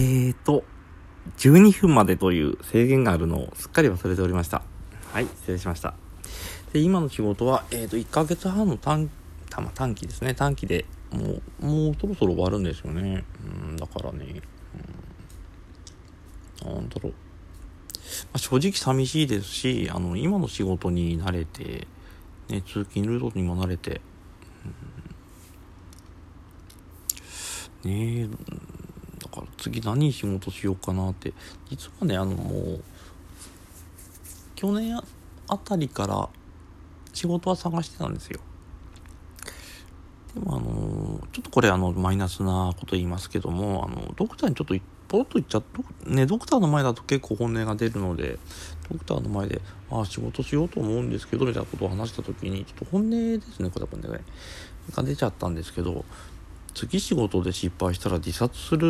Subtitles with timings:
[0.00, 0.64] えーと、
[1.36, 4.62] 12分までという制限があるのをすっかり忘れておりました。
[5.12, 5.92] はい、失礼しました。
[6.72, 9.10] で、今の仕事は、えーと、1ヶ月半の短、
[9.58, 13.24] ま短期ですね、短期でもう、もうそろそろ終わるんですよね。
[13.44, 14.40] うん、だからね、
[16.64, 17.12] うん、なんだろう。
[17.12, 17.16] ま
[18.34, 21.86] あ、正直寂しいですし、あの、今の仕事に慣れて、
[22.48, 24.00] ね、通勤ルートにも慣れて、
[27.84, 28.28] うん、ねえ、
[29.60, 31.32] 次何仕事しようかなって、
[31.68, 32.82] 実はね、あの、もう、
[34.56, 35.00] 去年
[35.48, 36.28] あたりから
[37.12, 38.40] 仕事は探してたんですよ。
[40.34, 44.74] でもあの、ちょっとこれあの、マイナスなこと言いますけども、あの、ドクターにちょっと
[45.08, 45.64] ポロッと言っちゃっ
[46.06, 48.38] ね、ドクターの前だと結構本音が出るので、
[48.88, 54.20] ドクターの前で、ああ、仕事しようと思うんですけど、みたいなことを話した時に、ちょっと本音ですね、これ多分ね、
[54.92, 56.04] が出ちゃったんですけど、
[56.74, 58.86] 次仕事で失敗したら自殺する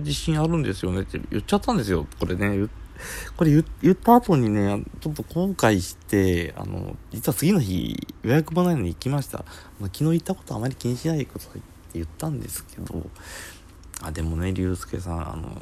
[0.00, 2.06] 自信あるんですよねって言っちゃったんですよ。
[2.18, 2.68] これね、
[3.36, 3.50] これ
[3.82, 9.44] 言った後にね、ちょっと後悔して、あの、実は次の日予約もないのに行きました。
[9.80, 11.62] 昨日言ったことあまり気にしないでくださいって
[11.94, 13.10] 言ったんですけど、
[14.02, 15.56] あ、でもね、竜介さん、あの、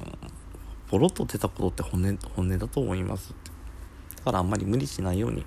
[0.89, 3.35] ポロッと出たことって本音、本音だと思います。
[4.17, 5.45] だからあんまり無理しないように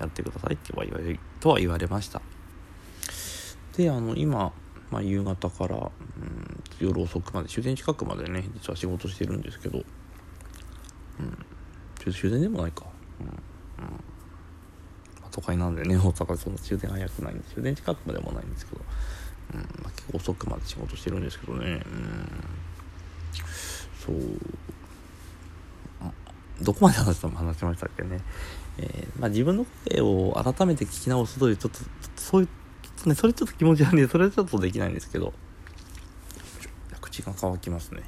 [0.00, 2.22] やってくださいっては言われ、とは言われました。
[3.76, 4.52] で、あの、今、
[4.90, 5.92] まあ、夕方から、うん、
[6.80, 9.82] 夜遅くまで終電近くまでね実は仕事してるんですけど、う
[12.08, 12.84] ん、終電でもないか、
[13.20, 13.32] うんうん。
[13.32, 13.38] ま
[15.24, 18.80] あ、都会なんでね大阪そんな終電早くないんで終電近くまでもないんですけど、
[19.54, 21.80] うんまあ、結構遅くまで仕事してるんですけどね、うん、
[23.98, 24.16] そう。
[26.62, 28.18] どこまで話したも話しましたっけね、
[28.78, 31.80] えーまあ、自分の声を改めて聞き直すというちょっと
[32.16, 32.48] そういう
[33.06, 35.32] ね、それちょっと気持ち悪いんで、それちょっとできないんですけど、
[37.00, 38.02] 口が乾きますね。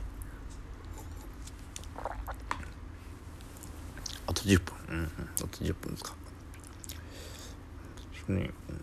[4.27, 4.75] あと10分。
[4.89, 6.15] うん、うん、あと10分ですか。
[8.29, 8.75] ね、うん、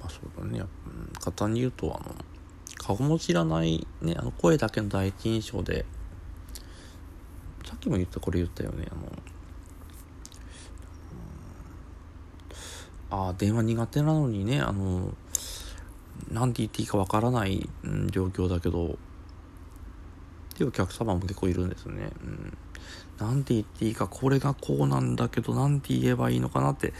[0.00, 0.62] まあそうだね。
[1.20, 2.14] 簡単に言うと、あの、
[2.78, 5.84] 顔も知らないね、あの声だけの第一印象で、
[7.64, 9.10] さっきも言った、これ言ったよね、あの、
[13.14, 15.14] あ電話苦手なのにね、あの、
[16.30, 17.68] 何て言っていいかわからない、
[18.10, 22.10] 状況だけど、っていうお客様も結構いるんですね。
[22.22, 22.56] うん。
[23.18, 26.92] なんて言っていいか、これがこうなんだけど、なんて言えばいいのかなって、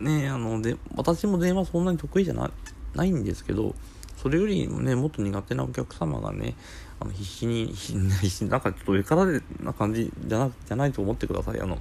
[0.00, 2.50] ねあの、で、私も電話そんなに得意じゃな
[2.94, 3.74] ないんですけど、
[4.16, 6.54] それよりもね、もっと苦手なお客様がね、
[7.00, 11.60] あの必死に、 必死に、なんかちょっと上からでな感じじゃなじゃないと思ってください。
[11.60, 11.78] あの、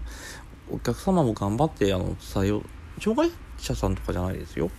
[0.72, 2.64] お客様も頑張って、あの、伝えよう。
[3.00, 4.70] 障害者さんとかじゃないですよ。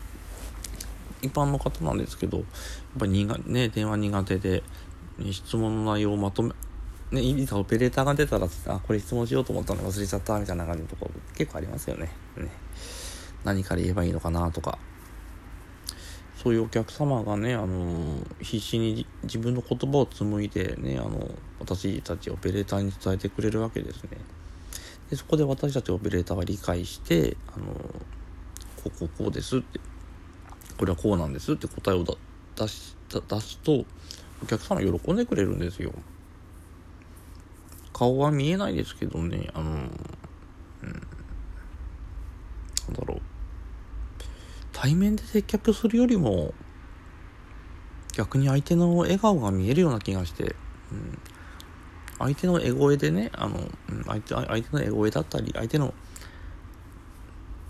[1.22, 2.46] 一般の方なんですけど、やっ
[2.98, 4.62] ぱり苦、ね、電話苦手で、
[5.30, 6.52] 質問の内容をまとめ、
[7.12, 12.10] ね、いざオペレーターが出たら、あ、これ質問しようと思ったの忘れちゃったみたいな感じのところ結構ありますよね。
[12.36, 12.48] ね
[13.44, 14.78] 何から言えばいいのかなとか。
[16.44, 24.18] そういうお客様がね、あの必死に自分の言葉を紡いでね、あの私たちオペレーターに伝えてくれるわけですね。
[25.10, 27.74] でそこで私たちオペレーターは理解して、あのこ
[28.86, 29.80] うこうこうですって
[30.78, 33.84] これはこうなんですって答えを出し出すと
[34.42, 35.92] お客様喜んでくれるんですよ。
[37.92, 39.90] 顔は見えないですけどねあの、うん、なん
[42.92, 43.20] だろう。
[44.72, 46.52] 対面で接客するよりも
[48.12, 50.56] 逆に相手の笑顔が見えるような気がして、
[50.90, 51.18] うん、
[52.18, 53.58] 相手のエゴエでねあの、
[54.06, 55.94] 相手相手のエゴエだったり相手の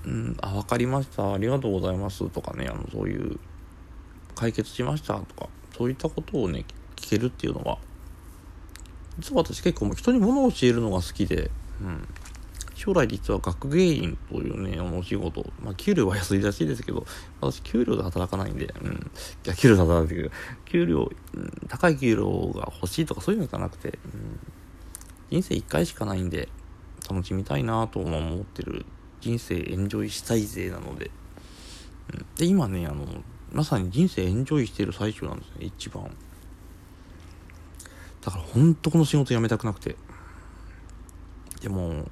[0.06, 3.38] うん、あ、わかりました、ありがとうございますとかね、あの、そういう、
[4.34, 6.64] 解決しましたとか、そういったことをね、
[6.96, 7.78] 聞けるっていうのは、
[9.18, 11.50] 実は私結構人に物を教えるのが好きで、
[11.80, 12.08] うん。
[12.74, 17.06] 将来実は学芸員というね、お仕事、まあ、給料は安いらしいですけど、
[17.40, 19.10] 私給料で働かないんで、うん。
[19.44, 24.38] いや、給料で働いてるけど、給料、うん、高い給料が欲しいとかそういうのじゃなくて、うん、
[25.30, 26.48] 人生一回しかないんで、
[27.08, 28.86] 楽しみたいなと思ってる
[29.20, 31.10] 人生エンジョイしたいぜなので、
[32.12, 33.06] うん、で今ねあの
[33.52, 36.10] まさに人生エンジョイしてる最中なんですね一番。
[38.22, 39.96] だから本当この仕事辞めたくなくて。
[41.60, 42.06] でも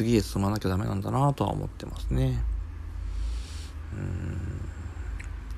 [0.00, 2.42] 次へ進まなきゃダメなんだなとは思ってますね。
[3.92, 4.38] うん。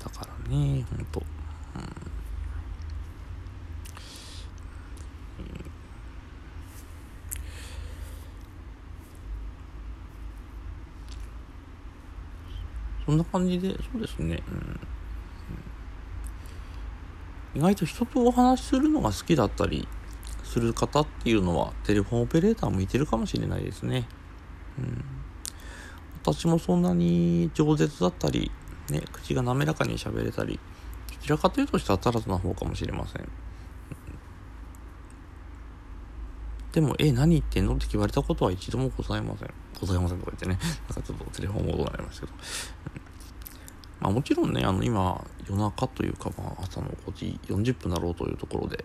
[0.03, 1.25] だからね本当うん。
[13.05, 14.43] そんな感じで、そうですね。
[17.55, 19.87] うん、意外と人とお話しするのが好きだったり
[20.43, 24.05] する方っていうのはテレフォンオペレーター向いてるかもしれないですね。
[24.79, 25.03] うん、
[26.23, 28.51] 私もそんなに饒舌だったり、
[28.89, 30.59] ね、口が滑らかに喋れたり、
[31.09, 33.29] どちらかというとしたらタラズな方かもしれません。
[36.73, 39.53] でも、え、何言ってんのって言われたことは一度もございません。
[39.79, 42.37] ございませんとか言ってね、 なんかちょっとテレフォンモードになりましたけど。
[43.99, 48.83] まあもちろんね、あの今、夜中というか、まあ朝の5時40分だろうというところで、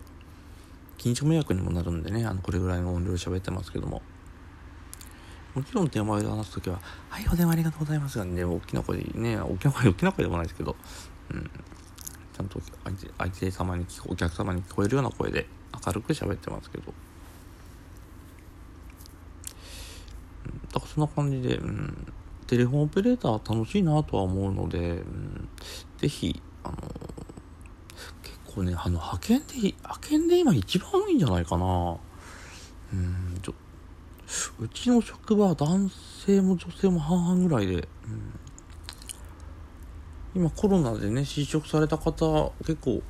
[0.99, 4.02] 近所迷惑にもなるんでね、あの、これぐらいの音量で喋ってますけども。
[5.59, 10.77] もちろん電話で話すときは、はい、お電話ありがとうございますがね、大きな声でね、大きな声、大きな声でもないですけど、
[11.33, 15.47] うん、ちゃんと相手相手様にお客様に聞こえるような声で
[15.85, 16.95] 明るく喋ってますけど、
[20.47, 22.13] うん、だからそんな感じで、うん、
[22.47, 25.49] テレフォンオペレーター楽しいなとは思うので、うん、
[25.99, 26.77] ぜひ、あの
[28.23, 31.97] 結構ね、あの、派遣で、派遣で今一番多いんじゃないかな。
[32.93, 33.68] うん、ちょっと
[34.61, 35.91] うちの職場は男
[36.27, 37.89] 性も女性も半々ぐらいで、うん、
[40.43, 43.03] 今コロナでね、失職された方結構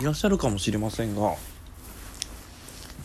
[0.00, 1.34] いらっしゃるかもしれませんが、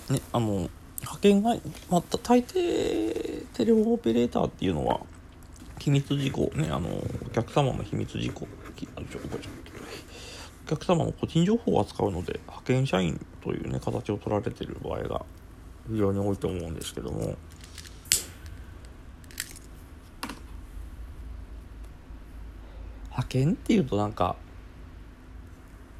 [0.10, 0.70] ね、あの、
[1.02, 1.56] 派遣が、
[1.90, 5.02] また大抵テレフォンオペレーターっていうのは
[5.80, 6.90] 秘密事項ねあの
[7.26, 8.48] お客様の秘密事項
[10.66, 15.26] お客様の個人情報を扱うので派遣社員というね形を取られてる場合が
[15.90, 17.36] 非常に多いと思うんですけども。
[23.10, 24.36] 派遣っていうとなんか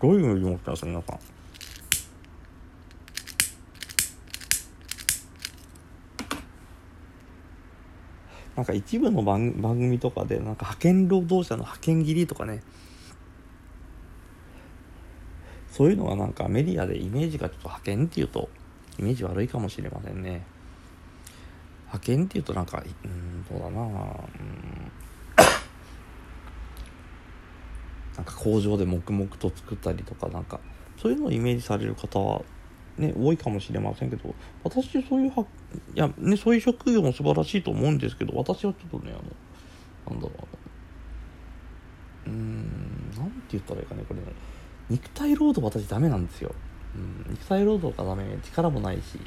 [0.02, 0.86] どういうふうに思ってます？
[0.86, 1.20] 皆さん
[8.56, 12.62] なんか一部の番番組とかでなんか派遣労働者の派遣切りとかね。
[15.72, 18.50] そういうのはなんかメディアでイメージがちょっと派遣っていうと
[19.00, 20.46] イメージ悪いかもしれませんね。
[21.86, 23.82] 派遣っていうとなんかうんどうだな。
[23.82, 24.92] うん。
[28.16, 30.60] なんか工場で黙々と作ったりとかなんか
[30.98, 32.42] そういうのをイメージされる方は
[32.98, 34.34] ね、多いかもしれませんけど、
[34.64, 35.46] 私そういうは、
[35.94, 39.14] いや、ね、そういう職業も素晴らしいと思うんですけど、私はちょっとね、
[40.08, 40.48] あの、なんだろ
[42.26, 44.26] う、うーん、なんて言ったらいいかね、これね、
[44.90, 46.56] 肉体労働私ダメなんですよ。
[46.98, 49.20] うん、肉体労働がダメ、力もないし、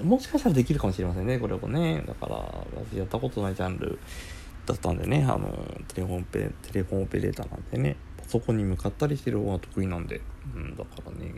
[0.00, 2.02] うん、もしかしたらできるかもしれませんね、これもね。
[2.06, 3.98] だから、私やったことないジャンル
[4.66, 5.48] だったんでね、あの、
[5.88, 10.20] テレフォンペ、テレフォンオペレーターなんてね、パソコンに向かったりしてる方が得意なんで、
[10.54, 11.34] うん、だからね、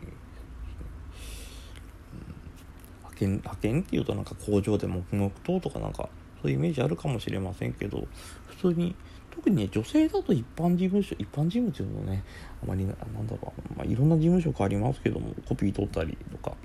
[3.07, 6.09] 派遣派遣っていうとなんか工場で黙々ととかなんか
[6.43, 8.07] そういうイメージあるかもしれませんけど
[8.47, 8.95] 普通に
[9.37, 12.25] 特にね女性だと一般事務所一般事務っていうのね
[12.63, 16.57] あまりなんだろう、まあ、いろんな事務所がありますけどもコピー取ったりとか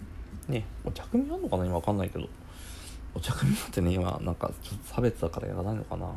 [0.48, 2.28] ねお茶組あんのかな今わかんないけど。
[3.14, 6.06] お茶組なんてね今なんかちょっと差別だからやらないのかな。
[6.06, 6.16] うん。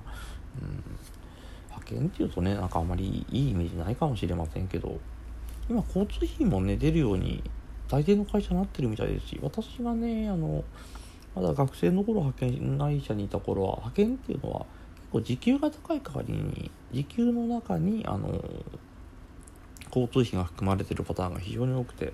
[1.69, 4.99] 派遣っていうとねなんかあまりいいイメージないかもしれませんけど。
[5.69, 7.43] 今交通費もね出るように
[7.89, 10.63] 大抵の会社になってるみたいですし私がねあの
[11.35, 14.67] まだ学生の頃派遣会社にいた頃は派遣っていうのは
[15.15, 18.43] 構時給が高い代わりに時給の中にあの
[19.87, 22.13] 交通費が含まれてるパターンが非常に多くて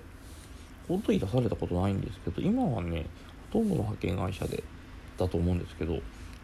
[0.87, 3.07] 交通費出されたことないんですけど今はね
[3.51, 4.63] ほとんどの派遣会社で
[5.17, 5.99] だと思うんですけど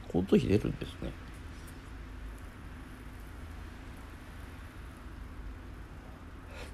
[0.08, 1.12] 交通費出るんですね。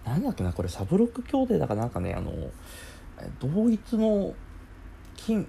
[0.06, 2.34] なんだっけな、これ、サブロック協定だかなんかね、あの、
[3.40, 4.34] 同一の
[5.16, 5.48] 金、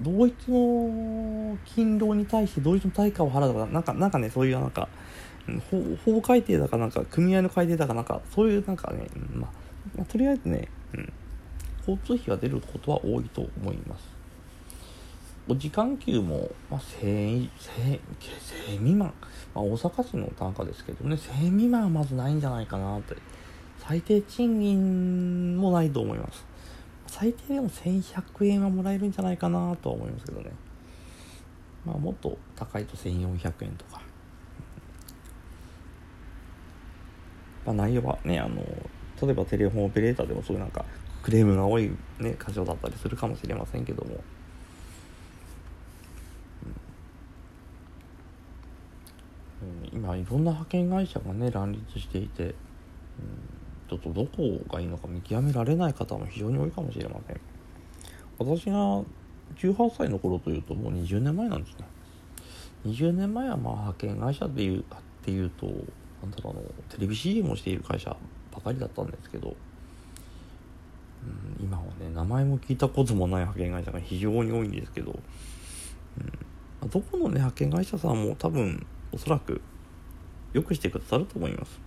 [0.00, 4.88] 同一の勤労に対して同一の対価を払うとか、なんか、なんかね、そういうなんか、
[5.70, 9.50] 法法改定だかなんか、組合の改定だかなんか、そういうなんかね、まあ、
[9.96, 11.12] まあ、とりあえずね、うん、
[11.78, 14.18] 交通費が出ることは多いと思います。
[15.48, 18.00] お時間給も、まあ、1000円、1000
[18.78, 19.12] 未満。
[19.54, 23.16] まあ、大阪市の単価ですけどね、1000未満はまずないんじゃないかなって。
[23.78, 26.44] 最低賃金もないと思います。
[27.08, 30.50] 最低でも1100円はもらえるんじゃないかなとは思いますけどね。
[31.84, 34.00] まあ、もっと高いと1400円とか。
[37.64, 38.56] まあ、内容はね、あの、
[39.20, 40.84] 例えばテレフォンオペレーターでもそういうなんか、
[41.22, 44.14] クレームが多いね、箇所だったりするかもしれませんけども。
[44.14, 44.22] うん
[49.92, 52.54] 今いろんな派遣会社がね乱立していて、うん、
[53.88, 57.40] ちょっとどこがいいのか見極められない方も非常に多いかもしれません。
[58.38, 59.02] 私が
[59.56, 61.86] 18歳の頃というともう20年前なんですね。
[62.86, 64.84] 20年前はまあ派遣会社でいうっ
[65.24, 65.72] ていうとな
[66.28, 68.16] んだろうテレビ CM をしている会社
[68.52, 69.56] ばかりだったんですけど
[71.58, 75.18] うん、今はね名前も聞いたこともない派遣会社が非常に多いんですけど、
[76.82, 79.60] うん、どこのね派遣会社さんも多分おそらく
[80.52, 81.80] よくしてくださると思います、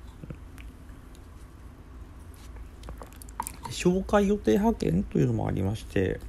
[3.61, 6.20] うん、紹介予定派遣というのもありまして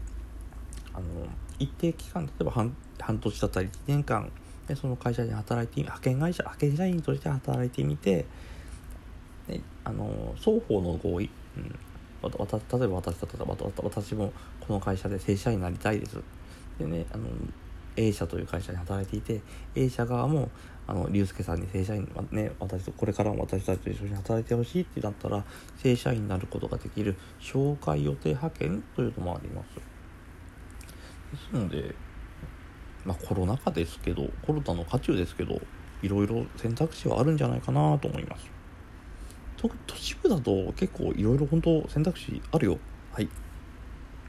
[0.94, 1.04] あの
[1.58, 4.30] 一定期間例えば半半年だったり1年間
[4.66, 8.24] でその会社で働いて派遣会社派遣社員として働いてみて
[9.48, 11.78] であの双方の合意、うん、
[12.22, 13.44] わた例えば私だったら
[13.82, 16.18] 私もこの会社で正社員になりたいです。
[16.78, 17.26] でねあの
[17.96, 19.42] A 社という会社に働いていて
[19.74, 20.50] A 社側も
[20.86, 25.44] あの龍介さんに正社員は、ね、私とこれからも私たちと一緒に働いてほしいってなったら
[25.78, 29.66] 正社員になることができる紹介予定派遣というのもあります。
[29.76, 31.94] ですので
[33.04, 35.60] まあコロナ禍ですけどコロナの渦中ですけど
[36.02, 38.50] いろいろ選択肢はあるんじゃないかなと思います。
[39.56, 42.78] 特に都市部だと結構いろいろ本当選択肢あるよ。
[43.12, 43.28] はい。